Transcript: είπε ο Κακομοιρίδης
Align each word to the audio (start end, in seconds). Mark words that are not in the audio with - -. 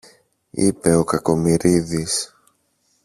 είπε 0.51 0.95
ο 0.95 1.03
Κακομοιρίδης 1.03 2.35